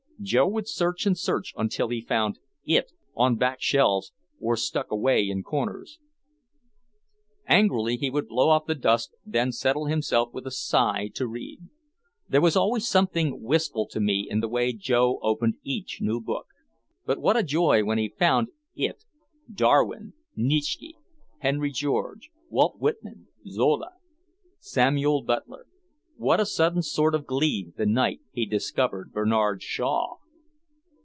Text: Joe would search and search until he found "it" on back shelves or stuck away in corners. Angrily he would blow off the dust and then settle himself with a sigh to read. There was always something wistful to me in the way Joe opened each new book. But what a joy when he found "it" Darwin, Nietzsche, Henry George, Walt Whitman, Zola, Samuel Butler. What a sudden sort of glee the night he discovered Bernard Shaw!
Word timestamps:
Joe 0.23 0.47
would 0.47 0.67
search 0.67 1.07
and 1.07 1.17
search 1.17 1.51
until 1.57 1.87
he 1.87 1.99
found 1.99 2.37
"it" 2.63 2.91
on 3.15 3.37
back 3.37 3.59
shelves 3.59 4.13
or 4.39 4.55
stuck 4.55 4.91
away 4.91 5.27
in 5.27 5.41
corners. 5.41 5.97
Angrily 7.47 7.97
he 7.97 8.11
would 8.11 8.27
blow 8.27 8.49
off 8.51 8.67
the 8.67 8.75
dust 8.75 9.15
and 9.25 9.33
then 9.33 9.51
settle 9.51 9.87
himself 9.87 10.31
with 10.31 10.45
a 10.45 10.51
sigh 10.51 11.09
to 11.15 11.25
read. 11.27 11.61
There 12.29 12.39
was 12.39 12.55
always 12.55 12.87
something 12.87 13.41
wistful 13.41 13.87
to 13.87 13.99
me 13.99 14.27
in 14.29 14.41
the 14.41 14.47
way 14.47 14.73
Joe 14.73 15.17
opened 15.23 15.55
each 15.63 15.97
new 16.01 16.19
book. 16.21 16.45
But 17.03 17.17
what 17.19 17.35
a 17.35 17.41
joy 17.41 17.83
when 17.83 17.97
he 17.97 18.07
found 18.09 18.49
"it" 18.75 19.03
Darwin, 19.51 20.13
Nietzsche, 20.35 20.97
Henry 21.39 21.71
George, 21.71 22.29
Walt 22.47 22.77
Whitman, 22.79 23.25
Zola, 23.47 23.93
Samuel 24.59 25.23
Butler. 25.23 25.65
What 26.17 26.39
a 26.39 26.45
sudden 26.45 26.83
sort 26.83 27.15
of 27.15 27.25
glee 27.25 27.71
the 27.77 27.85
night 27.87 28.19
he 28.31 28.45
discovered 28.45 29.11
Bernard 29.11 29.63
Shaw! 29.63 30.17